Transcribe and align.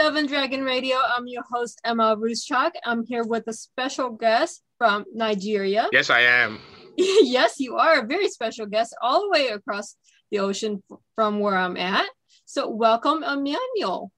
Dove 0.00 0.16
and 0.16 0.28
Dragon 0.30 0.64
Radio. 0.64 0.96
I'm 0.96 1.26
your 1.26 1.42
host, 1.42 1.78
Emma 1.84 2.16
Ruscsak. 2.16 2.70
I'm 2.86 3.04
here 3.04 3.22
with 3.22 3.46
a 3.48 3.52
special 3.52 4.08
guest 4.08 4.62
from 4.78 5.04
Nigeria. 5.12 5.90
Yes, 5.92 6.08
I 6.08 6.20
am. 6.20 6.58
yes, 6.96 7.60
you 7.60 7.76
are 7.76 8.00
a 8.00 8.06
very 8.06 8.30
special 8.30 8.64
guest 8.64 8.96
all 9.02 9.20
the 9.20 9.28
way 9.28 9.48
across 9.48 9.96
the 10.30 10.38
ocean 10.38 10.82
from 11.14 11.38
where 11.38 11.54
I'm 11.54 11.76
at. 11.76 12.08
So, 12.46 12.70
welcome, 12.70 13.22
Emmanuel. 13.22 14.10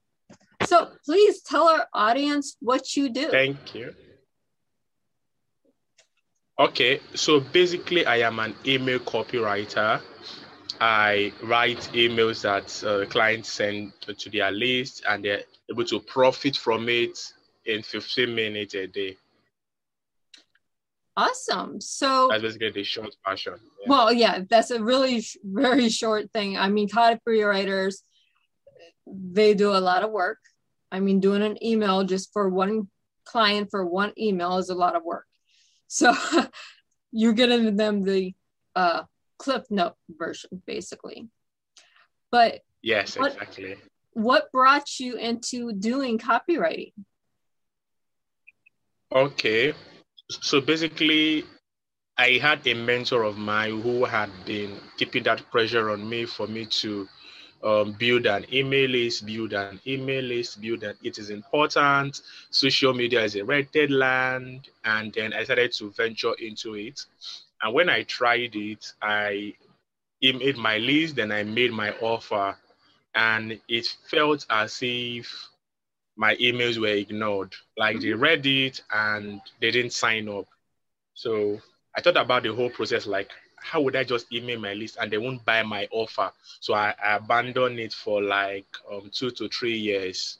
So, 0.63 0.87
please 1.03 1.41
tell 1.41 1.67
our 1.67 1.85
audience 1.93 2.55
what 2.61 2.95
you 2.95 3.09
do. 3.09 3.27
Thank 3.29 3.75
you. 3.75 3.93
Okay, 6.57 7.01
so 7.13 7.41
basically, 7.41 8.05
I 8.05 8.19
am 8.19 8.39
an 8.39 8.55
email 8.65 8.99
copywriter. 8.99 10.01
I 10.79 11.31
write 11.43 11.89
emails 11.93 12.41
that 12.43 12.83
uh, 12.87 13.05
clients 13.09 13.51
send 13.51 13.93
to 14.01 14.29
their 14.29 14.51
list 14.51 15.03
and 15.07 15.23
they're 15.23 15.43
able 15.69 15.85
to 15.85 15.99
profit 15.99 16.57
from 16.57 16.89
it 16.89 17.17
in 17.65 17.83
15 17.83 18.33
minutes 18.33 18.73
a 18.75 18.87
day. 18.87 19.17
Awesome. 21.15 21.79
So 21.79 22.27
that's 22.29 22.41
basically 22.41 22.71
the 22.71 22.83
short 22.83 23.15
version. 23.27 23.55
Yeah. 23.81 23.89
Well, 23.89 24.13
yeah, 24.13 24.39
that's 24.49 24.71
a 24.71 24.83
really 24.83 25.21
sh- 25.21 25.37
very 25.43 25.89
short 25.89 26.31
thing. 26.31 26.57
I 26.57 26.69
mean, 26.69 26.89
copywriters, 26.89 27.97
they 29.05 29.53
do 29.53 29.71
a 29.71 29.79
lot 29.79 30.03
of 30.03 30.11
work. 30.11 30.39
I 30.91 30.99
mean, 30.99 31.19
doing 31.19 31.43
an 31.43 31.63
email 31.63 32.03
just 32.03 32.33
for 32.33 32.49
one 32.49 32.87
client 33.25 33.69
for 33.71 33.85
one 33.85 34.13
email 34.17 34.57
is 34.57 34.69
a 34.69 34.75
lot 34.75 34.95
of 34.95 35.03
work. 35.03 35.25
So 35.87 36.15
you're 37.11 37.33
getting 37.33 37.75
them 37.75 38.03
the 38.03 38.33
uh, 38.75 39.03
clip 39.43 39.65
note 39.69 39.95
version 40.09 40.49
basically 40.65 41.27
but 42.31 42.61
yes 42.81 43.17
what, 43.17 43.33
exactly 43.33 43.75
what 44.13 44.49
brought 44.53 44.99
you 44.99 45.17
into 45.17 45.73
doing 45.73 46.17
copywriting 46.17 46.93
okay 49.11 49.73
so 50.29 50.61
basically 50.61 51.43
i 52.17 52.39
had 52.41 52.65
a 52.67 52.73
mentor 52.73 53.23
of 53.23 53.37
mine 53.37 53.81
who 53.81 54.05
had 54.05 54.29
been 54.45 54.77
keeping 54.97 55.23
that 55.23 55.43
pressure 55.51 55.91
on 55.91 56.07
me 56.07 56.23
for 56.25 56.47
me 56.47 56.65
to 56.65 57.05
um, 57.63 57.93
build 57.93 58.25
an 58.25 58.45
email 58.53 58.89
list, 58.89 59.25
build 59.25 59.53
an 59.53 59.79
email 59.87 60.23
list, 60.23 60.61
build 60.61 60.83
an 60.83 60.95
it 61.01 61.17
is 61.17 61.29
important. 61.29 62.21
Social 62.49 62.93
media 62.93 63.23
is 63.23 63.35
a 63.35 63.43
red 63.43 63.71
dead 63.71 63.91
land. 63.91 64.69
And 64.83 65.13
then 65.13 65.33
I 65.33 65.43
started 65.43 65.71
to 65.73 65.91
venture 65.91 66.33
into 66.33 66.75
it. 66.75 67.05
And 67.63 67.73
when 67.73 67.89
I 67.89 68.03
tried 68.03 68.55
it, 68.55 68.91
I 69.01 69.53
made 70.21 70.57
my 70.57 70.77
list, 70.77 71.15
then 71.15 71.31
I 71.31 71.43
made 71.43 71.71
my 71.71 71.91
offer, 72.01 72.57
and 73.15 73.59
it 73.69 73.85
felt 74.09 74.45
as 74.49 74.79
if 74.81 75.49
my 76.17 76.35
emails 76.35 76.77
were 76.77 76.87
ignored. 76.87 77.55
Like 77.77 78.01
they 78.01 78.11
read 78.13 78.45
it 78.45 78.81
and 78.91 79.41
they 79.61 79.71
didn't 79.71 79.93
sign 79.93 80.27
up. 80.27 80.45
So 81.13 81.61
I 81.95 82.01
thought 82.01 82.17
about 82.17 82.43
the 82.43 82.53
whole 82.53 82.69
process 82.69 83.07
like, 83.07 83.31
how 83.57 83.79
would 83.81 83.95
I 83.95 84.03
just 84.03 84.31
email 84.33 84.59
my 84.59 84.73
list 84.73 84.97
and 84.99 85.09
they 85.09 85.17
won't 85.17 85.45
buy 85.45 85.63
my 85.63 85.87
offer? 85.91 86.31
So 86.59 86.73
I, 86.73 86.93
I 87.01 87.15
abandoned 87.15 87.79
it 87.79 87.93
for 87.93 88.21
like 88.21 88.67
um, 88.91 89.09
two 89.13 89.31
to 89.31 89.47
three 89.47 89.77
years. 89.77 90.37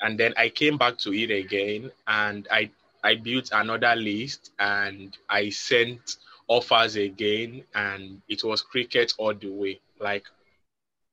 And 0.00 0.18
then 0.18 0.34
I 0.36 0.48
came 0.48 0.78
back 0.78 0.98
to 0.98 1.12
it 1.14 1.30
again 1.30 1.92
and 2.08 2.48
I 2.50 2.70
I 3.02 3.14
built 3.14 3.50
another 3.52 3.94
list 3.96 4.50
and 4.58 5.16
I 5.28 5.48
sent 5.50 6.16
offers 6.50 6.96
again, 6.96 7.62
and 7.74 8.20
it 8.28 8.42
was 8.42 8.60
cricket 8.60 9.14
all 9.16 9.32
the 9.32 9.48
way, 9.48 9.80
like 10.00 10.26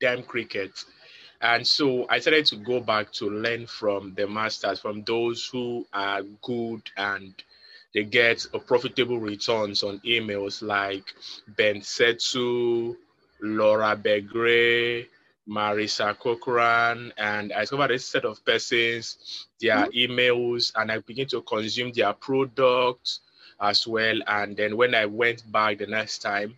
damn 0.02 0.24
cricket. 0.24 0.72
And 1.40 1.66
so 1.66 2.08
I 2.10 2.20
started 2.20 2.48
to 2.48 2.56
go 2.56 2.80
back 2.80 3.12
to 3.14 3.30
learn 3.30 3.68
from 3.68 4.16
the 4.16 4.28
masters, 4.28 4.80
from 4.80 5.04
those 5.04 5.46
who 5.46 5.86
are 5.94 6.24
good 6.42 6.82
and 6.98 7.36
they 7.94 8.04
get 8.04 8.46
a 8.54 8.60
profitable 8.60 9.20
returns 9.20 9.84
on 9.84 10.00
emails 10.00 10.64
like 10.64 11.06
Ben 11.56 11.84
Settle, 11.84 12.96
Laura 13.40 13.96
Belgray, 13.96 15.06
Marisa 15.48 16.18
Corcoran, 16.18 17.14
and 17.18 17.54
I 17.54 17.62
discovered 17.62 17.92
a 17.92 18.00
set 18.00 18.26
of 18.26 18.44
persons, 18.44 19.48
their 19.62 19.86
mm-hmm. 19.86 20.12
emails, 20.14 20.72
and 20.76 20.92
I 20.92 20.98
begin 21.00 21.28
to 21.28 21.42
consume 21.44 21.92
their 21.94 22.14
products 22.14 23.22
as 23.62 23.88
well. 23.88 24.20
And 24.28 24.56
then 24.56 24.78
when 24.78 24.96
I 24.96 25.06
went 25.06 25.50
back 25.52 25.80
the 25.80 25.88
next 25.88 26.20
time, 26.20 26.56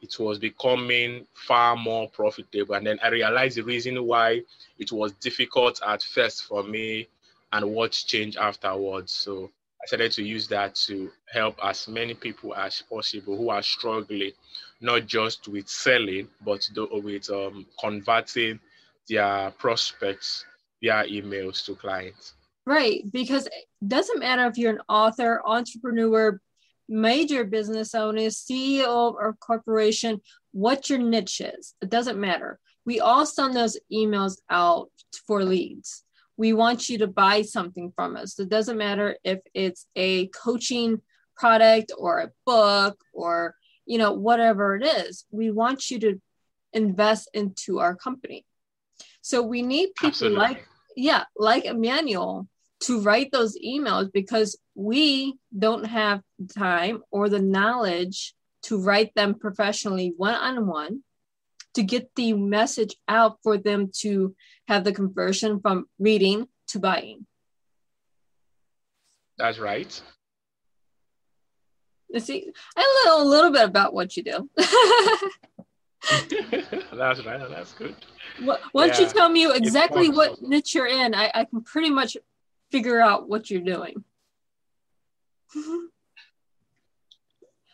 it 0.00 0.18
was 0.18 0.38
becoming 0.38 1.26
far 1.32 1.76
more 1.76 2.08
profitable. 2.08 2.74
And 2.74 2.86
then 2.86 2.98
I 3.02 3.08
realized 3.08 3.56
the 3.56 3.62
reason 3.62 4.04
why 4.04 4.42
it 4.78 4.90
was 4.90 5.12
difficult 5.12 5.80
at 5.86 6.02
first 6.02 6.44
for 6.44 6.64
me 6.64 7.08
and 7.52 7.70
what 7.70 7.92
changed 7.92 8.36
afterwards. 8.36 9.12
So 9.12 9.50
I 9.80 9.86
started 9.86 10.12
to 10.12 10.24
use 10.24 10.48
that 10.48 10.74
to 10.86 11.10
help 11.32 11.56
as 11.62 11.86
many 11.86 12.14
people 12.14 12.54
as 12.54 12.82
possible 12.82 13.36
who 13.36 13.50
are 13.50 13.62
struggling, 13.62 14.32
not 14.80 15.06
just 15.06 15.46
with 15.48 15.68
selling, 15.68 16.28
but 16.44 16.68
with 16.76 17.30
um, 17.30 17.66
converting 17.78 18.58
their 19.08 19.50
prospects 19.52 20.44
via 20.82 21.04
emails 21.04 21.64
to 21.66 21.74
clients. 21.76 22.34
Right, 22.64 23.02
because 23.10 23.46
it 23.46 23.66
doesn't 23.86 24.20
matter 24.20 24.46
if 24.46 24.56
you're 24.56 24.72
an 24.72 24.82
author, 24.88 25.42
entrepreneur, 25.44 26.40
major 26.88 27.44
business 27.44 27.94
owner, 27.94 28.28
CEO 28.28 29.14
or 29.14 29.36
corporation, 29.40 30.20
what 30.52 30.88
your 30.88 30.98
niche 30.98 31.40
is. 31.40 31.74
It 31.82 31.90
doesn't 31.90 32.20
matter. 32.20 32.60
We 32.84 33.00
all 33.00 33.26
send 33.26 33.54
those 33.54 33.78
emails 33.92 34.38
out 34.50 34.90
for 35.26 35.44
leads. 35.44 36.04
We 36.36 36.52
want 36.52 36.88
you 36.88 36.98
to 36.98 37.06
buy 37.06 37.42
something 37.42 37.92
from 37.94 38.16
us. 38.16 38.38
It 38.38 38.48
doesn't 38.48 38.78
matter 38.78 39.16
if 39.24 39.40
it's 39.54 39.86
a 39.96 40.28
coaching 40.28 41.00
product 41.36 41.92
or 41.96 42.20
a 42.20 42.30
book 42.46 42.98
or 43.12 43.54
you 43.86 43.98
know 43.98 44.12
whatever 44.12 44.76
it 44.76 44.84
is. 44.84 45.24
We 45.30 45.50
want 45.50 45.90
you 45.90 45.98
to 46.00 46.20
invest 46.72 47.28
into 47.34 47.80
our 47.80 47.94
company. 47.94 48.44
So 49.20 49.42
we 49.42 49.62
need 49.62 49.90
people 49.94 50.08
Absolutely. 50.08 50.38
like 50.38 50.66
yeah, 50.96 51.24
like 51.36 51.64
Emmanuel 51.64 52.48
to 52.82 53.00
write 53.00 53.30
those 53.32 53.56
emails 53.58 54.10
because 54.12 54.58
we 54.74 55.34
don't 55.56 55.84
have 55.84 56.22
time 56.56 57.02
or 57.10 57.28
the 57.28 57.40
knowledge 57.40 58.34
to 58.62 58.80
write 58.80 59.14
them 59.14 59.34
professionally 59.34 60.14
one 60.16 60.34
on 60.34 60.66
one 60.66 61.02
to 61.74 61.82
get 61.82 62.10
the 62.16 62.32
message 62.34 62.96
out 63.08 63.38
for 63.42 63.56
them 63.56 63.90
to 64.00 64.34
have 64.68 64.84
the 64.84 64.92
conversion 64.92 65.60
from 65.60 65.86
reading 65.98 66.46
to 66.68 66.78
buying. 66.78 67.26
That's 69.38 69.58
right. 69.58 70.00
You 72.10 72.20
see, 72.20 72.52
I 72.76 73.04
know 73.06 73.22
a 73.22 73.28
little 73.28 73.50
bit 73.50 73.64
about 73.64 73.94
what 73.94 74.16
you 74.16 74.22
do. 74.22 74.50
that's 76.92 77.24
right. 77.24 77.40
That's 77.48 77.72
good. 77.72 77.96
Once 78.74 78.98
yeah. 78.98 79.06
you 79.06 79.12
tell 79.12 79.28
me 79.30 79.50
exactly 79.50 80.10
what 80.10 80.42
niche 80.42 80.74
you're 80.74 80.86
in, 80.86 81.14
I, 81.14 81.30
I 81.34 81.44
can 81.44 81.62
pretty 81.62 81.90
much 81.90 82.16
figure 82.72 83.00
out 83.00 83.28
what 83.28 83.50
you're 83.50 83.60
doing. 83.60 84.02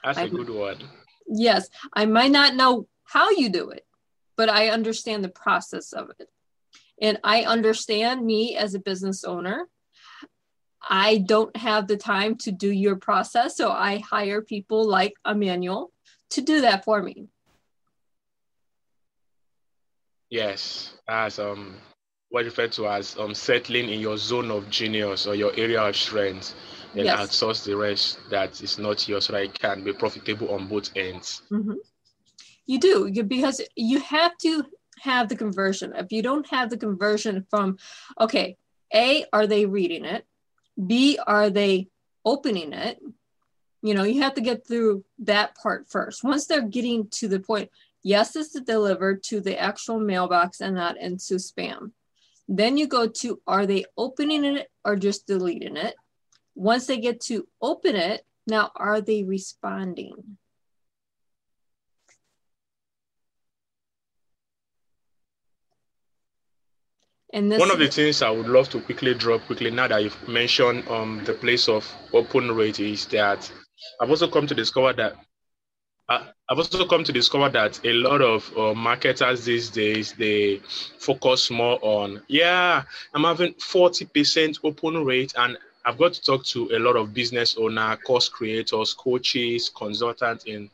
That's 0.04 0.18
a 0.18 0.28
good 0.28 0.50
one. 0.50 0.78
Yes, 1.26 1.68
I 1.92 2.04
might 2.06 2.30
not 2.30 2.54
know 2.54 2.86
how 3.04 3.30
you 3.30 3.48
do 3.50 3.70
it, 3.70 3.86
but 4.36 4.48
I 4.48 4.68
understand 4.68 5.24
the 5.24 5.28
process 5.28 5.92
of 5.92 6.10
it. 6.18 6.28
And 7.00 7.18
I 7.22 7.42
understand 7.42 8.24
me 8.24 8.56
as 8.56 8.74
a 8.74 8.80
business 8.80 9.24
owner. 9.24 9.68
I 10.88 11.18
don't 11.18 11.54
have 11.56 11.86
the 11.86 11.96
time 11.96 12.36
to 12.38 12.52
do 12.52 12.70
your 12.70 12.96
process, 12.96 13.56
so 13.56 13.70
I 13.70 13.98
hire 13.98 14.42
people 14.42 14.86
like 14.88 15.14
Emmanuel 15.26 15.92
to 16.30 16.40
do 16.40 16.62
that 16.62 16.84
for 16.84 17.02
me. 17.02 17.28
Yes, 20.30 20.94
as 21.08 21.38
um 21.38 21.76
what 22.30 22.44
referred 22.44 22.72
to 22.72 22.86
as 22.86 23.16
um, 23.18 23.34
settling 23.34 23.88
in 23.88 24.00
your 24.00 24.16
zone 24.18 24.50
of 24.50 24.68
genius 24.68 25.26
or 25.26 25.34
your 25.34 25.52
area 25.56 25.80
of 25.80 25.96
strength 25.96 26.54
and 26.94 27.06
yes. 27.06 27.18
outsource 27.18 27.64
the 27.64 27.76
rest 27.76 28.18
that 28.30 28.60
is 28.60 28.78
not 28.78 29.08
yours 29.08 29.26
so 29.26 29.32
that 29.32 29.42
it 29.42 29.58
can 29.58 29.82
be 29.82 29.92
profitable 29.92 30.50
on 30.50 30.66
both 30.68 30.90
ends. 30.96 31.42
Mm-hmm. 31.50 31.74
You 32.66 32.78
do 32.78 33.22
because 33.24 33.62
you 33.76 34.00
have 34.00 34.36
to 34.38 34.64
have 35.00 35.28
the 35.28 35.36
conversion. 35.36 35.94
If 35.96 36.12
you 36.12 36.22
don't 36.22 36.46
have 36.48 36.68
the 36.68 36.76
conversion 36.76 37.46
from, 37.48 37.78
okay, 38.20 38.56
A, 38.92 39.24
are 39.32 39.46
they 39.46 39.64
reading 39.64 40.04
it? 40.04 40.26
B, 40.86 41.18
are 41.26 41.48
they 41.48 41.88
opening 42.24 42.72
it? 42.72 43.00
You 43.80 43.94
know, 43.94 44.02
you 44.02 44.20
have 44.22 44.34
to 44.34 44.40
get 44.40 44.66
through 44.66 45.04
that 45.20 45.54
part 45.54 45.88
first. 45.88 46.24
Once 46.24 46.46
they're 46.46 46.60
getting 46.60 47.08
to 47.10 47.28
the 47.28 47.40
point, 47.40 47.70
yes, 48.02 48.32
this 48.32 48.54
is 48.54 48.62
delivered 48.62 49.22
to 49.24 49.40
the 49.40 49.58
actual 49.58 49.98
mailbox 49.98 50.60
and 50.60 50.74
not 50.74 50.98
into 50.98 51.34
spam 51.34 51.92
then 52.48 52.78
you 52.78 52.86
go 52.86 53.06
to 53.06 53.40
are 53.46 53.66
they 53.66 53.84
opening 53.96 54.44
it 54.44 54.68
or 54.84 54.96
just 54.96 55.26
deleting 55.26 55.76
it? 55.76 55.94
Once 56.54 56.86
they 56.86 56.98
get 56.98 57.20
to 57.20 57.46
open 57.60 57.94
it, 57.94 58.24
now 58.46 58.70
are 58.74 59.00
they 59.00 59.22
responding? 59.22 60.38
And 67.30 67.52
this 67.52 67.60
one 67.60 67.70
of 67.70 67.78
the 67.78 67.88
things 67.88 68.22
I 68.22 68.30
would 68.30 68.48
love 68.48 68.70
to 68.70 68.80
quickly 68.80 69.12
drop 69.12 69.42
quickly 69.42 69.70
now 69.70 69.86
that 69.88 70.02
you've 70.02 70.28
mentioned 70.28 70.88
um 70.88 71.22
the 71.26 71.34
place 71.34 71.68
of 71.68 71.86
open 72.14 72.50
rate 72.52 72.80
is 72.80 73.04
that 73.06 73.52
I've 74.00 74.08
also 74.08 74.28
come 74.28 74.46
to 74.46 74.54
discover 74.54 74.94
that 74.94 75.16
I've 76.08 76.56
also 76.56 76.86
come 76.86 77.04
to 77.04 77.12
discover 77.12 77.50
that 77.50 77.80
a 77.84 77.92
lot 77.92 78.22
of 78.22 78.50
uh, 78.56 78.72
marketers 78.72 79.44
these 79.44 79.68
days 79.68 80.14
they 80.14 80.60
focus 80.98 81.50
more 81.50 81.78
on 81.82 82.22
yeah 82.28 82.82
I'm 83.14 83.24
having 83.24 83.52
40% 83.54 84.60
open 84.64 85.04
rate 85.04 85.34
and 85.36 85.58
I've 85.88 85.96
got 85.96 86.12
to 86.12 86.22
talk 86.22 86.44
to 86.46 86.68
a 86.74 86.78
lot 86.78 86.96
of 86.96 87.14
business 87.14 87.56
owner, 87.56 87.96
course 88.04 88.28
creators, 88.28 88.92
coaches, 88.92 89.70
consultants 89.74 90.44
in 90.44 90.68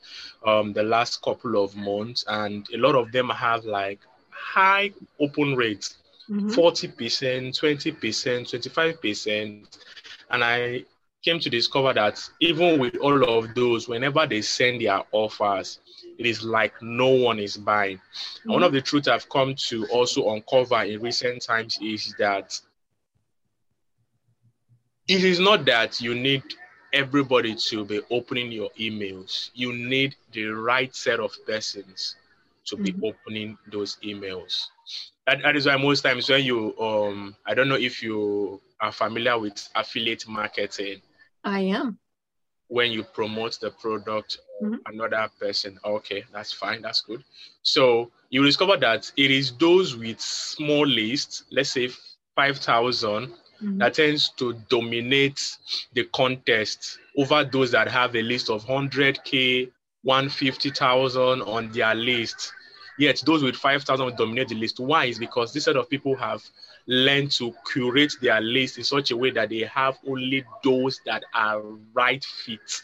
um, 0.45 0.73
the 0.73 0.83
last 0.83 1.23
couple 1.23 1.63
of 1.63 1.77
months, 1.77 2.25
and 2.27 2.67
a 2.75 2.79
lot 2.79 2.97
of 2.97 3.13
them 3.13 3.29
have 3.29 3.65
like 3.65 4.01
high 4.31 4.91
open 5.21 5.55
rates, 5.55 5.99
mm-hmm. 6.29 6.49
40%, 6.49 7.51
20%, 7.57 7.95
25%. 7.95 9.79
And 10.31 10.43
I 10.43 10.85
came 11.25 11.41
to 11.41 11.51
discover 11.51 11.93
that 11.95 12.21
even 12.41 12.79
with 12.79 12.97
all 12.97 13.25
of 13.39 13.55
those, 13.55 13.89
whenever 13.89 14.27
they 14.27 14.43
send 14.43 14.81
their 14.83 15.03
offers, 15.11 15.81
it 16.19 16.27
is 16.27 16.45
like 16.45 16.75
no 16.83 17.09
one 17.09 17.39
is 17.39 17.57
buying. 17.57 17.97
Mm-hmm. 17.97 18.53
one 18.53 18.63
of 18.63 18.73
the 18.73 18.81
truths 18.81 19.09
I've 19.09 19.29
come 19.29 19.55
to 19.69 19.87
also 19.87 20.35
uncover 20.35 20.83
in 20.83 21.01
recent 21.01 21.43
times 21.43 21.79
is 21.83 22.15
that 22.19 22.59
it 25.09 25.25
is 25.25 25.41
not 25.41 25.65
that 25.67 26.01
you 26.01 26.15
need 26.15 26.43
everybody 26.93 27.55
to 27.55 27.85
be 27.85 28.01
opening 28.11 28.53
your 28.53 28.71
emails. 28.79 29.51
You 29.55 29.73
need 29.73 30.15
the 30.33 30.47
right 30.47 30.95
set 30.95 31.21
of 31.21 31.33
persons 31.47 32.17
to 32.67 32.77
be 32.77 32.93
mm-hmm. 32.93 33.05
opening 33.05 33.59
those 33.71 33.99
emails. 34.05 34.67
That, 35.27 35.39
that 35.43 35.57
is 35.57 35.67
why 35.67 35.77
most 35.77 36.03
times 36.03 36.29
when 36.29 36.45
you 36.45 36.79
um 36.79 37.35
I 37.47 37.55
don't 37.55 37.69
know 37.69 37.77
if 37.77 38.03
you 38.03 38.61
are 38.81 38.93
familiar 38.93 39.39
with 39.39 39.69
affiliate 39.75 40.27
marketing. 40.29 41.01
I 41.45 41.61
am. 41.61 41.99
When 42.69 42.91
you 42.91 43.05
promote 43.05 43.61
the 43.61 43.71
product, 43.71 44.39
mm-hmm. 44.63 44.77
another 44.87 45.31
person, 45.39 45.79
okay, 45.85 46.25
that's 46.33 46.53
fine, 46.53 46.83
that's 46.83 47.03
good. 47.03 47.23
So 47.63 48.11
you 48.31 48.43
discover 48.45 48.77
that 48.79 49.13
it 49.17 49.31
is 49.31 49.53
those 49.53 49.97
with 49.97 50.21
small 50.21 50.87
lists, 50.87 51.45
let's 51.51 51.71
say 51.71 51.91
5,000, 52.37 53.27
mm-hmm. 53.29 53.79
that 53.79 53.95
tends 53.95 54.31
to 54.31 54.55
dominate 54.69 55.57
the 55.93 56.05
contest 56.15 56.99
over 57.17 57.45
those 57.45 57.71
that 57.73 57.89
have 57.89 58.17
a 58.17 58.23
list 58.23 58.51
of 58.51 58.65
100K, 58.65 59.71
150,000 60.03 61.43
on 61.43 61.71
their 61.73 61.95
list. 61.95 62.53
Yet 62.99 63.23
those 63.27 63.43
with 63.43 63.57
5,000 63.57 64.17
dominate 64.17 64.49
the 64.49 64.55
list. 64.55 64.81
Why? 64.81 65.07
Is 65.07 65.19
because 65.19 65.53
this 65.53 65.65
set 65.65 65.77
of 65.77 65.91
people 65.91 66.17
have 66.17 66.43
learned 66.87 67.31
to 67.33 67.55
curate 67.73 68.13
their 68.21 68.41
list 68.41 68.79
in 68.79 68.85
such 68.85 69.11
a 69.11 69.17
way 69.17 69.31
that 69.31 69.49
they 69.49 69.61
have 69.61 69.99
only 70.07 70.45
those 70.63 71.01
that 71.07 71.25
are 71.35 71.63
right 71.95 72.25
fit 72.25 72.83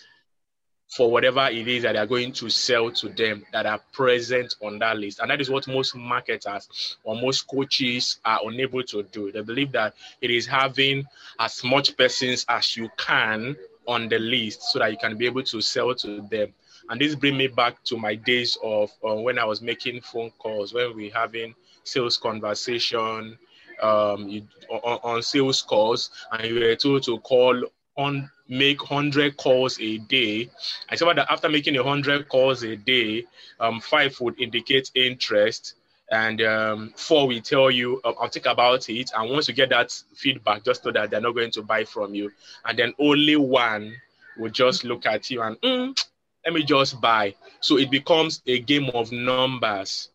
for 0.88 1.08
whatever 1.10 1.46
it 1.50 1.68
is 1.68 1.84
that 1.84 1.92
they 1.92 1.98
are 1.98 2.06
going 2.06 2.32
to 2.32 2.50
sell 2.50 2.90
to 2.90 3.08
them 3.10 3.44
that 3.52 3.64
are 3.64 3.80
present 3.92 4.54
on 4.60 4.78
that 4.80 4.98
list. 4.98 5.20
And 5.20 5.30
that 5.30 5.40
is 5.40 5.48
what 5.48 5.68
most 5.68 5.94
marketers 5.94 6.96
or 7.04 7.14
most 7.14 7.46
coaches 7.46 8.18
are 8.24 8.40
unable 8.44 8.82
to 8.84 9.04
do. 9.04 9.30
They 9.30 9.42
believe 9.42 9.70
that 9.72 9.94
it 10.20 10.30
is 10.30 10.46
having 10.46 11.06
as 11.38 11.62
much 11.62 11.96
persons 11.96 12.44
as 12.48 12.76
you 12.76 12.88
can 12.96 13.56
on 13.86 14.08
the 14.08 14.18
list 14.18 14.62
so 14.62 14.80
that 14.80 14.90
you 14.90 14.98
can 14.98 15.16
be 15.16 15.26
able 15.26 15.44
to 15.44 15.60
sell 15.60 15.94
to 15.94 16.22
them. 16.28 16.52
And 16.88 17.00
this 17.00 17.14
brings 17.14 17.36
me 17.36 17.46
back 17.46 17.84
to 17.84 17.96
my 17.96 18.16
days 18.16 18.58
of 18.62 18.90
uh, 19.08 19.14
when 19.14 19.38
I 19.38 19.44
was 19.44 19.62
making 19.62 20.00
phone 20.00 20.32
calls, 20.38 20.74
when 20.74 20.96
we 20.96 21.08
having 21.10 21.54
sales 21.84 22.16
conversation 22.16 23.38
um, 23.82 24.28
you, 24.28 24.46
on, 24.68 24.98
on 25.02 25.22
sales 25.22 25.62
calls, 25.62 26.10
and 26.32 26.44
you 26.46 26.60
were 26.60 26.76
told 26.76 27.02
to 27.04 27.18
call 27.20 27.62
on 27.96 28.30
make 28.48 28.90
100 28.90 29.36
calls 29.36 29.78
a 29.80 29.98
day. 29.98 30.50
I 30.88 30.96
said 30.96 31.16
that 31.16 31.30
after 31.30 31.48
making 31.48 31.76
100 31.76 32.28
calls 32.28 32.62
a 32.62 32.76
day, 32.76 33.24
um, 33.60 33.80
five 33.80 34.18
would 34.20 34.40
indicate 34.40 34.90
interest, 34.94 35.74
and 36.10 36.42
um, 36.42 36.92
four 36.96 37.28
will 37.28 37.40
tell 37.40 37.70
you, 37.70 38.00
uh, 38.04 38.12
I'll 38.20 38.28
think 38.28 38.46
about 38.46 38.88
it. 38.88 39.10
And 39.16 39.30
once 39.30 39.48
you 39.48 39.54
get 39.54 39.70
that 39.70 39.92
feedback, 40.14 40.64
just 40.64 40.82
so 40.82 40.90
that 40.90 41.10
they're 41.10 41.20
not 41.20 41.34
going 41.34 41.52
to 41.52 41.62
buy 41.62 41.84
from 41.84 42.14
you, 42.14 42.32
and 42.64 42.78
then 42.78 42.92
only 42.98 43.36
one 43.36 43.94
will 44.36 44.50
just 44.50 44.84
look 44.84 45.06
at 45.06 45.30
you 45.30 45.42
and, 45.42 45.60
mm, 45.60 46.04
let 46.44 46.54
me 46.54 46.64
just 46.64 47.00
buy. 47.00 47.34
So 47.60 47.78
it 47.78 47.90
becomes 47.90 48.42
a 48.46 48.58
game 48.60 48.90
of 48.94 49.12
numbers. 49.12 50.08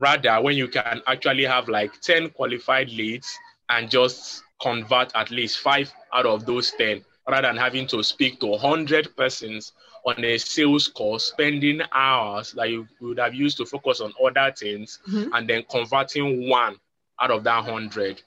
Rather, 0.00 0.40
when 0.40 0.56
you 0.56 0.66
can 0.66 1.02
actually 1.06 1.44
have 1.44 1.68
like 1.68 2.00
10 2.00 2.30
qualified 2.30 2.90
leads 2.90 3.38
and 3.68 3.90
just 3.90 4.42
convert 4.60 5.14
at 5.14 5.30
least 5.30 5.58
five 5.58 5.92
out 6.12 6.26
of 6.26 6.46
those 6.46 6.72
10 6.72 7.04
rather 7.28 7.48
than 7.48 7.56
having 7.56 7.86
to 7.86 8.02
speak 8.02 8.40
to 8.40 8.46
100 8.46 9.14
persons 9.16 9.72
on 10.06 10.24
a 10.24 10.38
sales 10.38 10.88
call, 10.88 11.18
spending 11.18 11.80
hours 11.92 12.52
that 12.52 12.70
you 12.70 12.88
would 13.00 13.18
have 13.18 13.34
used 13.34 13.58
to 13.58 13.66
focus 13.66 14.00
on 14.00 14.12
other 14.24 14.52
things, 14.56 14.98
mm-hmm. 15.08 15.32
and 15.34 15.48
then 15.48 15.62
converting 15.70 16.48
one 16.48 16.76
out 17.20 17.30
of 17.30 17.44
that 17.44 17.64
100. 17.64 18.22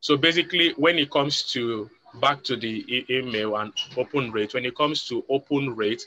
So 0.00 0.16
basically, 0.16 0.72
when 0.76 0.98
it 0.98 1.10
comes 1.10 1.42
to 1.52 1.90
back 2.20 2.42
to 2.44 2.56
the 2.56 2.84
e- 2.88 3.06
email 3.10 3.56
and 3.56 3.72
open 3.96 4.32
rate, 4.32 4.54
when 4.54 4.64
it 4.64 4.74
comes 4.74 5.06
to 5.08 5.24
open 5.28 5.76
rate, 5.76 6.06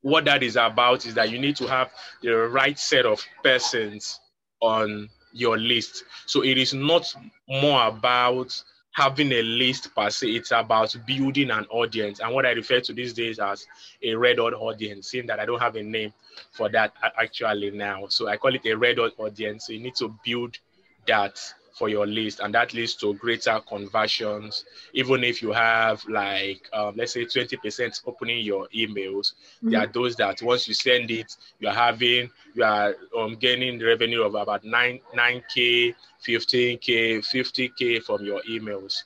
what 0.00 0.24
that 0.24 0.42
is 0.42 0.56
about 0.56 1.06
is 1.06 1.14
that 1.14 1.30
you 1.30 1.38
need 1.38 1.54
to 1.56 1.66
have 1.68 1.92
the 2.22 2.32
right 2.34 2.76
set 2.78 3.06
of 3.06 3.24
persons 3.44 4.18
on 4.62 5.10
your 5.32 5.58
list. 5.58 6.04
So 6.26 6.42
it 6.42 6.56
is 6.56 6.72
not 6.72 7.14
more 7.48 7.86
about 7.86 8.62
having 8.92 9.32
a 9.32 9.42
list 9.42 9.94
per 9.94 10.10
se. 10.10 10.28
It's 10.28 10.52
about 10.52 10.94
building 11.06 11.50
an 11.50 11.66
audience. 11.70 12.20
And 12.20 12.32
what 12.32 12.46
I 12.46 12.50
refer 12.50 12.80
to 12.80 12.92
these 12.92 13.12
days 13.12 13.38
as 13.38 13.66
a 14.02 14.14
red 14.14 14.38
hot 14.38 14.54
audience, 14.54 15.08
seeing 15.10 15.26
that 15.26 15.40
I 15.40 15.46
don't 15.46 15.60
have 15.60 15.76
a 15.76 15.82
name 15.82 16.12
for 16.52 16.68
that 16.70 16.94
actually 17.20 17.70
now. 17.70 18.06
So 18.08 18.28
I 18.28 18.36
call 18.36 18.54
it 18.54 18.64
a 18.66 18.74
red 18.74 18.98
hot 18.98 19.12
audience. 19.18 19.66
So 19.66 19.72
you 19.72 19.80
need 19.80 19.94
to 19.96 20.14
build 20.24 20.58
that 21.06 21.38
for 21.72 21.88
your 21.88 22.06
list 22.06 22.40
and 22.40 22.54
that 22.54 22.74
leads 22.74 22.94
to 22.94 23.14
greater 23.14 23.60
conversions. 23.66 24.64
Even 24.92 25.24
if 25.24 25.42
you 25.42 25.52
have 25.52 26.04
like 26.08 26.68
um, 26.72 26.94
let's 26.96 27.12
say 27.12 27.24
20% 27.24 28.02
opening 28.06 28.44
your 28.44 28.68
emails 28.74 29.32
mm-hmm. 29.56 29.70
there 29.70 29.80
are 29.80 29.86
those 29.86 30.16
that 30.16 30.40
once 30.42 30.68
you 30.68 30.74
send 30.74 31.10
it 31.10 31.36
you're 31.58 31.72
having 31.72 32.30
you 32.54 32.64
are 32.64 32.94
um, 33.18 33.36
gaining 33.36 33.80
revenue 33.82 34.22
of 34.22 34.34
about 34.34 34.64
9 34.64 35.00
9k 35.16 35.94
15k 36.26 37.18
50k 37.18 38.02
from 38.02 38.24
your 38.24 38.42
emails. 38.42 39.02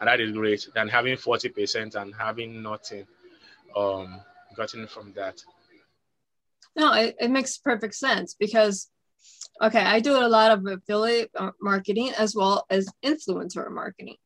And 0.00 0.08
that 0.08 0.20
is 0.20 0.32
great. 0.32 0.68
Than 0.74 0.88
having 0.88 1.16
40% 1.16 1.94
and 1.96 2.14
having 2.14 2.62
nothing 2.62 3.06
um, 3.76 4.20
gotten 4.56 4.86
from 4.86 5.12
that. 5.14 5.42
No 6.76 6.92
it, 6.92 7.16
it 7.18 7.30
makes 7.30 7.58
perfect 7.58 7.94
sense 7.94 8.34
because 8.34 8.88
Okay, 9.60 9.80
I 9.80 10.00
do 10.00 10.16
a 10.16 10.28
lot 10.28 10.52
of 10.52 10.66
affiliate 10.66 11.30
uh, 11.36 11.50
marketing 11.60 12.12
as 12.16 12.34
well 12.34 12.64
as 12.70 12.88
influencer 13.04 13.70
marketing. 13.70 14.16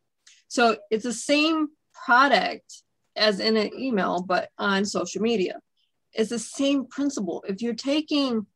So 0.48 0.76
it's 0.90 1.04
the 1.04 1.12
same 1.12 1.68
product 2.04 2.82
as 3.16 3.40
in 3.40 3.56
an 3.56 3.72
email, 3.78 4.22
but 4.22 4.50
on 4.58 4.84
social 4.84 5.22
media. 5.22 5.60
It's 6.12 6.30
the 6.30 6.38
same 6.38 6.86
principle. 6.86 7.42
If 7.48 7.62
you're 7.62 7.74
taking 7.74 8.46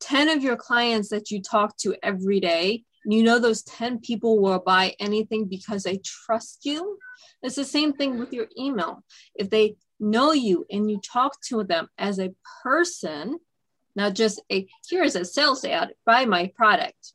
10 0.00 0.28
of 0.28 0.42
your 0.42 0.56
clients 0.56 1.08
that 1.10 1.30
you 1.30 1.40
talk 1.40 1.76
to 1.78 1.94
every 2.02 2.40
day, 2.40 2.84
you 3.04 3.22
know 3.22 3.38
those 3.38 3.62
10 3.62 4.00
people 4.00 4.40
will 4.40 4.58
buy 4.58 4.94
anything 4.98 5.46
because 5.46 5.84
they 5.84 6.00
trust 6.04 6.60
you. 6.64 6.98
It's 7.42 7.56
the 7.56 7.64
same 7.64 7.92
thing 7.92 8.18
with 8.18 8.32
your 8.32 8.48
email. 8.58 9.04
If 9.34 9.50
they 9.50 9.76
know 10.00 10.32
you 10.32 10.66
and 10.70 10.90
you 10.90 11.00
talk 11.00 11.40
to 11.48 11.64
them 11.64 11.88
as 11.96 12.18
a 12.18 12.34
person, 12.62 13.38
not 13.98 14.14
just 14.14 14.40
a 14.50 14.66
here's 14.88 15.16
a 15.16 15.24
sales 15.24 15.64
ad, 15.64 15.90
buy 16.06 16.24
my 16.24 16.52
product. 16.54 17.12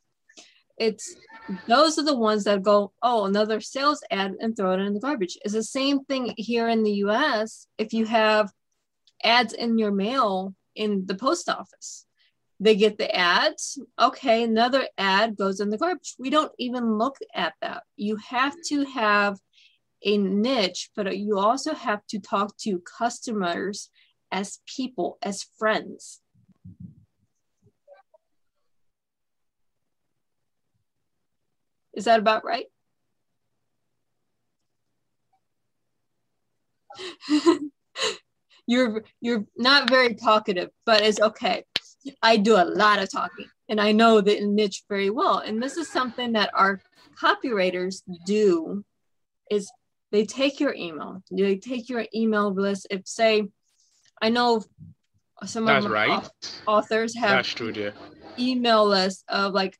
It's 0.77 1.15
those 1.67 1.97
are 1.97 2.03
the 2.03 2.15
ones 2.15 2.43
that 2.43 2.61
go, 2.61 2.91
oh, 3.01 3.25
another 3.25 3.61
sales 3.61 4.03
ad 4.11 4.35
and 4.39 4.55
throw 4.55 4.73
it 4.73 4.79
in 4.79 4.93
the 4.93 4.99
garbage. 4.99 5.37
It's 5.43 5.53
the 5.53 5.63
same 5.63 6.03
thing 6.03 6.33
here 6.37 6.67
in 6.67 6.83
the 6.83 6.95
US. 7.05 7.67
If 7.77 7.93
you 7.93 8.05
have 8.05 8.51
ads 9.23 9.53
in 9.53 9.77
your 9.77 9.91
mail 9.91 10.53
in 10.75 11.05
the 11.05 11.15
post 11.15 11.47
office, 11.47 12.05
they 12.59 12.75
get 12.75 12.97
the 12.97 13.13
ads. 13.15 13.79
Okay, 13.97 14.43
another 14.43 14.87
ad 14.97 15.37
goes 15.37 15.61
in 15.61 15.69
the 15.69 15.77
garbage. 15.77 16.15
We 16.19 16.29
don't 16.29 16.51
even 16.59 16.97
look 16.97 17.17
at 17.33 17.53
that. 17.61 17.83
You 17.95 18.17
have 18.17 18.55
to 18.67 18.83
have 18.85 19.39
a 20.03 20.17
niche, 20.17 20.89
but 20.97 21.17
you 21.17 21.39
also 21.39 21.73
have 21.73 22.05
to 22.07 22.19
talk 22.19 22.57
to 22.57 22.83
customers 22.99 23.89
as 24.33 24.59
people, 24.65 25.17
as 25.21 25.47
friends. 25.57 26.19
Is 31.93 32.05
that 32.05 32.19
about 32.19 32.43
right? 32.43 32.65
you're 38.67 39.03
you're 39.21 39.45
not 39.57 39.89
very 39.89 40.15
talkative, 40.15 40.69
but 40.85 41.01
it's 41.01 41.19
okay. 41.19 41.63
I 42.21 42.37
do 42.37 42.55
a 42.55 42.65
lot 42.65 43.01
of 43.01 43.11
talking 43.11 43.47
and 43.69 43.79
I 43.79 43.91
know 43.91 44.21
the 44.21 44.39
niche 44.45 44.83
very 44.89 45.09
well. 45.09 45.39
And 45.39 45.61
this 45.61 45.77
is 45.77 45.89
something 45.89 46.33
that 46.33 46.49
our 46.53 46.81
copywriters 47.21 48.01
do 48.25 48.83
is 49.49 49.71
they 50.11 50.25
take 50.25 50.59
your 50.59 50.73
email, 50.73 51.23
they 51.31 51.57
take 51.57 51.89
your 51.89 52.05
email 52.13 52.53
list. 52.53 52.87
If 52.89 53.07
say, 53.07 53.47
I 54.21 54.29
know 54.29 54.63
some 55.45 55.65
That's 55.65 55.85
of 55.85 55.91
right. 55.91 56.29
authors 56.67 57.15
have 57.15 57.37
That's 57.37 57.49
true, 57.49 57.71
dear. 57.71 57.93
email 58.39 58.87
list 58.87 59.23
of 59.27 59.53
like 59.53 59.77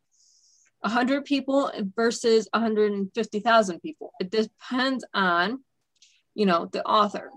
100 0.84 1.26
people 1.26 1.72
versus 1.96 2.48
150,000 2.54 3.80
people. 3.82 4.12
It 4.20 4.30
depends 4.30 5.06
on, 5.14 5.64
you 6.36 6.46
know, 6.46 6.66
the 6.72 6.86
author. 6.86 7.32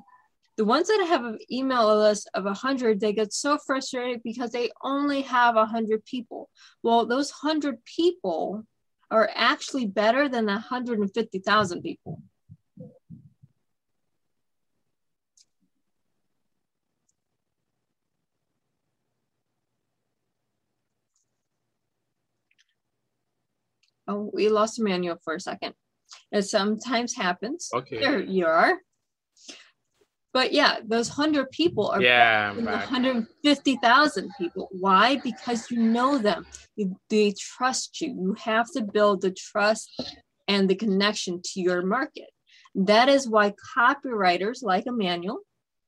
The 0.56 0.64
ones 0.64 0.88
that 0.88 1.06
have 1.08 1.24
an 1.24 1.38
email 1.50 1.96
list 1.96 2.28
of 2.34 2.44
100, 2.44 2.98
they 2.98 3.12
get 3.12 3.32
so 3.32 3.58
frustrated 3.58 4.22
because 4.24 4.50
they 4.50 4.70
only 4.82 5.22
have 5.22 5.54
100 5.54 6.04
people. 6.04 6.48
Well, 6.82 7.06
those 7.06 7.30
100 7.30 7.84
people 7.84 8.64
are 9.10 9.30
actually 9.34 9.86
better 9.86 10.28
than 10.28 10.46
150,000 10.46 11.82
people. 11.82 12.22
Oh, 24.08 24.30
we 24.32 24.48
lost 24.48 24.78
Emmanuel 24.78 25.18
for 25.22 25.34
a 25.34 25.40
second. 25.40 25.74
It 26.30 26.42
sometimes 26.42 27.14
happens. 27.16 27.70
Okay. 27.74 28.00
There 28.00 28.20
you 28.20 28.46
are. 28.46 28.78
But 30.32 30.52
yeah, 30.52 30.80
those 30.86 31.08
hundred 31.08 31.50
people 31.50 31.88
are 31.88 32.02
Yeah, 32.02 32.52
better 32.52 32.56
than 32.56 32.64
the 32.66 32.70
150,000 32.72 34.30
people. 34.38 34.68
Why? 34.70 35.16
Because 35.16 35.70
you 35.70 35.78
know 35.78 36.18
them. 36.18 36.46
You, 36.76 37.00
they 37.08 37.32
trust 37.38 38.00
you. 38.02 38.08
You 38.08 38.36
have 38.40 38.70
to 38.72 38.82
build 38.82 39.22
the 39.22 39.30
trust 39.30 39.90
and 40.46 40.68
the 40.68 40.74
connection 40.74 41.40
to 41.42 41.60
your 41.60 41.82
market. 41.86 42.28
That 42.74 43.08
is 43.08 43.26
why 43.26 43.54
copywriters 43.78 44.62
like 44.62 44.86
Emmanuel 44.86 45.38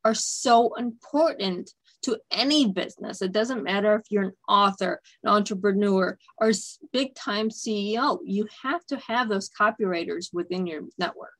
are 0.05 0.15
so 0.15 0.75
important 0.77 1.71
to 2.03 2.19
any 2.31 2.73
business. 2.73 3.23
It 3.23 3.33
doesn't 3.33 3.65
matter 3.65 3.95
if 3.97 4.03
you're 4.11 4.25
an 4.25 4.33
author, 4.49 5.01
an 5.25 5.31
entrepreneur, 5.31 6.19
or 6.39 6.53
big 6.93 7.15
time 7.15 7.51
CEO. 7.51 8.19
You 8.25 8.47
have 8.63 8.85
to 8.87 8.99
have 8.99 9.29
those 9.29 9.51
copywriters 9.51 10.29
within 10.33 10.67
your 10.67 10.83
network. 10.99 11.33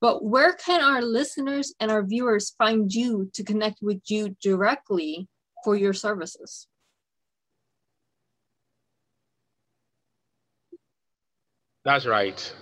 But 0.00 0.24
where 0.24 0.54
can 0.54 0.80
our 0.80 1.02
listeners 1.02 1.74
and 1.78 1.90
our 1.90 2.02
viewers 2.02 2.54
find 2.56 2.92
you 2.92 3.30
to 3.34 3.44
connect 3.44 3.80
with 3.82 4.00
you 4.06 4.34
directly 4.42 5.28
for 5.62 5.76
your 5.76 5.92
services? 5.92 6.66
That's 11.84 12.06
right. 12.06 12.54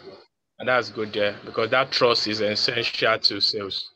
And 0.59 0.69
that's 0.69 0.91
good 0.91 1.13
there 1.13 1.37
because 1.45 1.71
that 1.71 1.91
trust 1.93 2.27
is 2.27 2.41
essential 2.41 3.19
to 3.19 3.41
sales. 3.41 3.91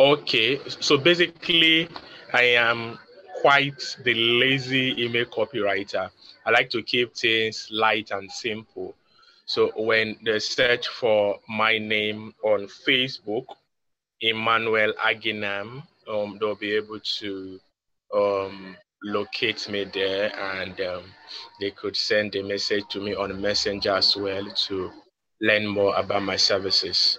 Okay, 0.00 0.58
so 0.80 0.98
basically, 0.98 1.88
I 2.32 2.42
am 2.42 2.98
quite 3.40 3.96
the 4.02 4.12
lazy 4.14 5.00
email 5.00 5.24
copywriter. 5.26 6.10
I 6.44 6.50
like 6.50 6.68
to 6.70 6.82
keep 6.82 7.14
things 7.14 7.68
light 7.70 8.10
and 8.10 8.30
simple. 8.30 8.96
So 9.46 9.70
when 9.76 10.16
they 10.24 10.40
search 10.40 10.88
for 10.88 11.38
my 11.48 11.78
name 11.78 12.34
on 12.42 12.66
Facebook, 12.66 13.44
Emmanuel 14.20 14.94
Aginam, 14.94 15.84
um, 16.08 16.38
they'll 16.40 16.56
be 16.56 16.72
able 16.72 16.98
to 17.18 17.60
um, 18.12 18.76
locate 19.04 19.68
me 19.68 19.84
there 19.84 20.34
and 20.36 20.80
um, 20.80 21.04
they 21.60 21.70
could 21.70 21.96
send 21.96 22.34
a 22.36 22.42
message 22.42 22.84
to 22.90 23.00
me 23.00 23.14
on 23.14 23.40
Messenger 23.40 23.92
as 23.96 24.16
well 24.16 24.44
to 24.66 24.90
learn 25.40 25.66
more 25.66 25.94
about 25.96 26.22
my 26.22 26.36
services. 26.36 27.18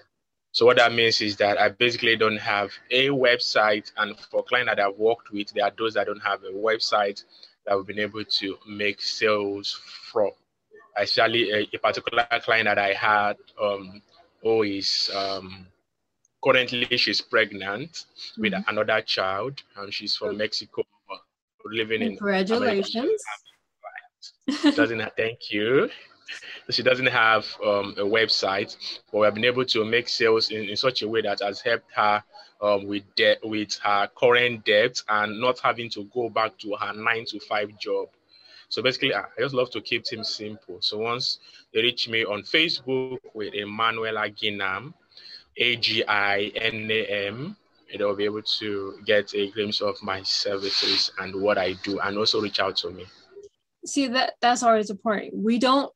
So 0.51 0.65
what 0.65 0.77
that 0.77 0.93
means 0.93 1.21
is 1.21 1.35
that 1.37 1.57
I 1.59 1.69
basically 1.69 2.15
don't 2.15 2.37
have 2.37 2.71
a 2.89 3.09
website, 3.09 3.91
and 3.97 4.17
for 4.17 4.41
clients 4.43 4.71
that 4.71 4.79
I've 4.79 4.97
worked 4.97 5.31
with, 5.31 5.51
there 5.53 5.65
are 5.65 5.73
those 5.77 5.95
that 5.95 6.07
don't 6.07 6.21
have 6.23 6.43
a 6.43 6.51
website 6.51 7.23
that 7.65 7.75
we've 7.75 7.85
been 7.85 7.99
able 7.99 8.23
to 8.23 8.57
make 8.67 9.01
sales 9.01 9.79
from. 10.11 10.31
Actually, 10.97 11.51
a, 11.51 11.67
a 11.73 11.77
particular 11.77 12.25
client 12.41 12.65
that 12.67 12.79
I 12.79 12.93
had, 12.93 13.35
um, 13.61 14.01
who 14.41 14.63
is 14.63 15.11
um, 15.13 15.67
currently 16.41 16.97
she's 16.97 17.19
pregnant 17.19 18.05
with 18.37 18.53
Mhm. 18.53 18.63
another 18.69 19.01
child, 19.01 19.61
and 19.75 19.93
she's 19.93 20.15
from 20.15 20.37
Mexico, 20.37 20.83
living 21.71 22.01
in 22.01 22.17
Congratulations. 22.17 23.21
doesn't 24.75 24.99
have, 24.99 25.13
thank 25.17 25.51
you. 25.51 25.89
She 26.69 26.81
doesn't 26.81 27.07
have 27.07 27.45
um, 27.63 27.93
a 27.97 28.03
website, 28.03 28.75
but 29.11 29.19
we 29.19 29.25
have 29.25 29.35
been 29.35 29.45
able 29.45 29.65
to 29.65 29.85
make 29.85 30.09
sales 30.09 30.49
in, 30.49 30.63
in 30.69 30.75
such 30.75 31.01
a 31.03 31.07
way 31.07 31.21
that 31.21 31.41
has 31.41 31.61
helped 31.61 31.91
her 31.95 32.23
um, 32.61 32.87
with 32.87 33.03
debt, 33.15 33.37
with 33.43 33.77
her 33.83 34.09
current 34.15 34.65
debt, 34.65 35.01
and 35.09 35.39
not 35.39 35.59
having 35.59 35.89
to 35.91 36.05
go 36.05 36.29
back 36.29 36.57
to 36.59 36.75
her 36.79 36.93
nine 36.93 37.25
to 37.25 37.39
five 37.41 37.77
job. 37.79 38.07
So 38.69 38.81
basically, 38.81 39.13
I 39.13 39.21
I 39.21 39.41
just 39.41 39.53
love 39.53 39.69
to 39.71 39.81
keep 39.81 40.05
things 40.07 40.29
simple. 40.29 40.81
So 40.81 40.97
once 40.97 41.39
they 41.73 41.81
reach 41.81 42.09
me 42.09 42.25
on 42.25 42.41
Facebook 42.41 43.19
with 43.33 43.53
Emmanuel 43.53 44.15
Aginam, 44.15 44.93
A 45.57 45.75
G 45.75 46.03
I 46.07 46.51
N 46.55 46.89
A 46.89 47.27
M, 47.27 47.55
they'll 47.97 48.15
be 48.15 48.25
able 48.25 48.41
to 48.41 48.99
get 49.05 49.33
a 49.33 49.51
glimpse 49.51 49.81
of 49.81 50.01
my 50.01 50.21
services 50.23 51.11
and 51.19 51.41
what 51.41 51.57
I 51.57 51.73
do, 51.83 51.99
and 51.99 52.17
also 52.17 52.41
reach 52.41 52.59
out 52.59 52.77
to 52.77 52.91
me. 52.91 53.05
See 53.85 54.07
that 54.07 54.33
that's 54.41 54.63
always 54.63 54.89
important. 54.89 55.35
We 55.35 55.59
don't 55.59 55.91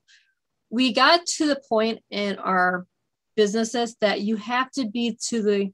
we 0.70 0.94
got 0.94 1.26
to 1.26 1.48
the 1.48 1.62
point 1.68 2.00
in 2.12 2.38
our 2.38 2.86
businesses 3.36 3.96
that 4.02 4.22
you 4.22 4.36
have 4.36 4.70
to 4.72 4.88
be 4.88 5.18
to 5.30 5.42
the 5.42 5.74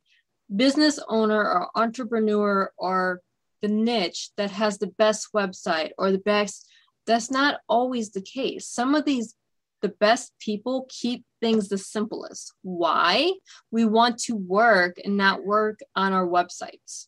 business 0.56 1.00
owner 1.10 1.42
or 1.42 1.70
entrepreneur 1.76 2.72
or 2.78 3.22
the 3.62 3.68
niche 3.68 4.30
that 4.38 4.52
has 4.52 4.78
the 4.78 4.88
best 4.88 5.30
website 5.34 5.90
or 5.98 6.12
the 6.12 6.20
best 6.20 6.70
that's 7.08 7.32
not 7.32 7.60
always 7.68 8.12
the 8.12 8.22
case 8.22 8.68
some 8.68 8.94
of 8.94 9.06
these 9.06 9.34
the 9.82 9.90
best 9.90 10.34
people 10.40 10.88
keep 10.90 11.24
things 11.42 11.70
the 11.70 11.78
simplest 11.78 12.54
why 12.62 13.32
we 13.72 13.86
want 13.86 14.18
to 14.18 14.34
work 14.34 14.98
and 15.04 15.18
not 15.18 15.46
work 15.46 15.80
on 15.96 16.14
our 16.14 16.28
websites 16.28 17.08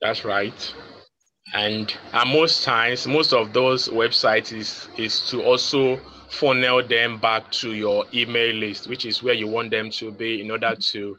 That's 0.00 0.24
right. 0.24 0.74
And 1.54 1.94
uh, 2.12 2.24
most 2.24 2.64
times, 2.64 3.06
most 3.06 3.32
of 3.32 3.52
those 3.52 3.88
websites 3.88 4.52
is, 4.52 4.88
is 4.96 5.28
to 5.30 5.42
also 5.42 5.98
funnel 6.28 6.86
them 6.86 7.18
back 7.18 7.50
to 7.52 7.72
your 7.72 8.04
email 8.12 8.54
list, 8.54 8.88
which 8.88 9.06
is 9.06 9.22
where 9.22 9.34
you 9.34 9.46
want 9.46 9.70
them 9.70 9.90
to 9.90 10.10
be 10.10 10.40
in 10.40 10.50
order 10.50 10.74
to 10.74 11.18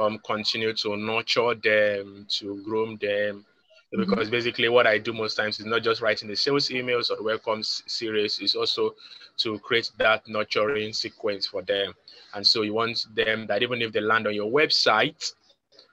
um, 0.00 0.18
continue 0.26 0.72
to 0.74 0.96
nurture 0.96 1.54
them, 1.54 2.26
to 2.30 2.62
groom 2.64 2.96
them. 3.00 3.44
Because 3.90 4.28
basically, 4.28 4.68
what 4.68 4.86
I 4.86 4.98
do 4.98 5.14
most 5.14 5.34
times 5.34 5.60
is 5.60 5.66
not 5.66 5.82
just 5.82 6.02
writing 6.02 6.28
the 6.28 6.36
sales 6.36 6.68
emails 6.68 7.10
or 7.10 7.22
welcome 7.22 7.62
series, 7.62 8.38
is 8.38 8.54
also 8.54 8.94
to 9.38 9.58
create 9.60 9.90
that 9.98 10.28
nurturing 10.28 10.92
sequence 10.92 11.46
for 11.46 11.62
them. 11.62 11.94
And 12.34 12.46
so 12.46 12.62
you 12.62 12.74
want 12.74 13.06
them 13.14 13.46
that 13.46 13.62
even 13.62 13.80
if 13.80 13.92
they 13.92 14.00
land 14.00 14.26
on 14.26 14.34
your 14.34 14.50
website, 14.50 15.32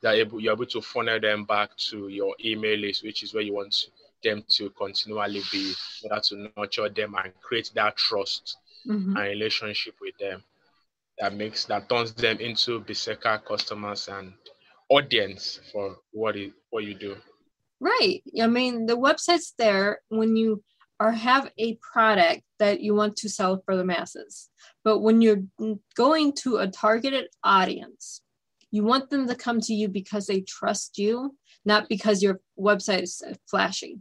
that 0.02 0.18
you're 0.18 0.54
able 0.54 0.66
to 0.66 0.82
funnel 0.82 1.20
them 1.22 1.46
back 1.46 1.76
to 1.90 2.10
your 2.10 2.36
email 2.44 2.78
list, 2.78 3.04
which 3.04 3.24
is 3.24 3.34
where 3.34 3.44
you 3.44 3.54
want 3.54 3.74
them 4.22 4.44
to 4.50 4.70
continually 4.72 5.42
be, 5.52 5.74
in 6.04 6.12
order 6.12 6.22
to 6.22 6.52
nurture 6.58 6.90
them 6.90 7.16
and 7.24 7.34
create 7.42 7.72
that 7.76 7.96
trust 7.96 8.58
Mhm. 8.86 9.16
and 9.16 9.18
relationship 9.18 9.96
with 10.02 10.18
them. 10.18 10.44
That 11.18 11.34
makes 11.34 11.64
that 11.66 11.88
turns 11.88 12.14
them 12.14 12.40
into 12.40 12.82
Berserker 12.82 13.42
customers 13.48 14.10
and 14.10 14.34
audience 14.90 15.62
for 15.72 15.98
what 16.12 16.36
it, 16.36 16.52
what 16.72 16.84
you 16.84 16.94
do. 16.94 17.16
Right. 17.86 18.24
I 18.42 18.48
mean, 18.48 18.88
the 18.88 18.98
website's 18.98 19.54
there 19.60 20.00
when 20.10 20.36
you 20.36 20.64
are 21.00 21.12
have 21.12 21.52
a 21.60 21.78
product 21.94 22.42
that 22.58 22.82
you 22.82 22.96
want 22.96 23.16
to 23.18 23.30
sell 23.30 23.62
for 23.64 23.78
the 23.78 23.86
masses. 23.86 24.50
But 24.84 25.02
when 25.02 25.22
you're 25.22 25.44
going 25.96 26.34
to 26.38 26.58
a 26.58 26.68
targeted 26.68 27.28
audience, 27.44 28.22
you 28.72 28.84
want 28.84 29.12
them 29.12 29.28
to 29.28 29.36
come 29.36 29.62
to 29.62 29.74
you 29.76 29.88
because 29.88 30.26
they 30.26 30.42
trust 30.42 30.98
you, 30.98 31.38
not 31.64 31.88
because 31.88 32.24
your 32.24 32.40
website 32.60 33.04
is 33.04 33.22
flashy. 33.48 34.00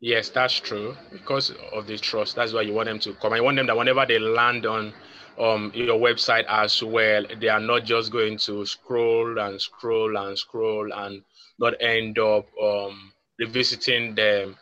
Yes, 0.00 0.30
that's 0.30 0.58
true. 0.58 0.96
Because 1.12 1.52
of 1.72 1.86
the 1.86 1.98
trust, 1.98 2.34
that's 2.34 2.52
why 2.52 2.62
you 2.62 2.72
want 2.72 2.86
them 2.88 2.98
to 3.00 3.14
come. 3.14 3.32
I 3.32 3.40
want 3.40 3.58
them 3.58 3.66
that 3.68 3.76
whenever 3.76 4.04
they 4.04 4.18
land 4.18 4.66
on 4.66 4.92
um 5.38 5.70
your 5.74 5.98
website 5.98 6.44
as 6.48 6.82
well, 6.82 7.24
they 7.40 7.48
are 7.48 7.60
not 7.60 7.84
just 7.84 8.12
going 8.12 8.38
to 8.38 8.66
scroll 8.66 9.38
and 9.38 9.60
scroll 9.60 10.16
and 10.16 10.38
scroll 10.38 10.92
and 10.92 11.22
not 11.58 11.74
end 11.80 12.18
up 12.18 12.46
um 12.62 13.12
revisiting 13.38 14.14
them 14.14 14.56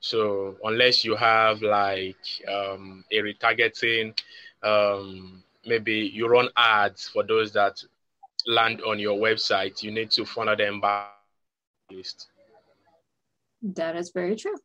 So 0.00 0.56
unless 0.64 1.04
you 1.04 1.16
have 1.16 1.62
like 1.62 2.16
um, 2.48 3.04
a 3.12 3.16
retargeting, 3.16 4.16
um, 4.62 5.42
maybe 5.66 6.10
you 6.12 6.28
run 6.28 6.48
ads 6.56 7.08
for 7.08 7.22
those 7.24 7.52
that 7.52 7.82
land 8.46 8.82
on 8.82 8.98
your 8.98 9.18
website, 9.18 9.82
you 9.82 9.90
need 9.90 10.10
to 10.12 10.24
follow 10.24 10.56
them 10.56 10.80
back 10.80 11.10
list. 11.90 12.28
That 13.62 13.96
is 13.96 14.10
very 14.12 14.36
true. 14.36 14.56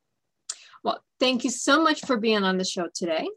Well, 0.84 1.02
thank 1.20 1.44
you 1.44 1.50
so 1.52 1.82
much 1.84 2.02
for 2.06 2.18
being 2.18 2.44
on 2.44 2.58
the 2.58 2.66
show 2.66 2.88
today. 2.94 3.28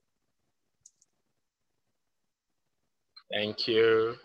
Thank 3.33 3.69
you. 3.69 4.17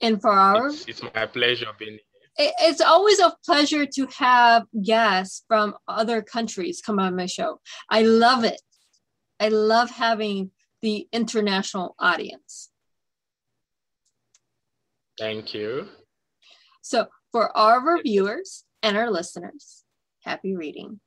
And 0.00 0.20
for 0.20 0.30
our 0.30 0.68
it's, 0.68 0.86
it's 0.86 1.02
my 1.02 1.26
pleasure 1.26 1.66
being 1.78 1.98
here. 2.36 2.52
It's 2.60 2.80
always 2.80 3.18
a 3.18 3.34
pleasure 3.44 3.84
to 3.84 4.06
have 4.16 4.64
guests 4.82 5.44
from 5.46 5.74
other 5.86 6.22
countries 6.22 6.80
come 6.80 6.98
on 6.98 7.16
my 7.16 7.26
show. 7.26 7.60
I 7.88 8.02
love 8.02 8.44
it. 8.44 8.60
I 9.38 9.48
love 9.48 9.90
having 9.90 10.50
the 10.82 11.06
international 11.12 11.94
audience. 11.98 12.70
Thank 15.18 15.52
you. 15.52 15.88
So, 16.82 17.08
for 17.32 17.56
our 17.56 18.00
viewers 18.02 18.64
and 18.82 18.96
our 18.96 19.10
listeners, 19.10 19.84
happy 20.24 20.56
reading. 20.56 21.00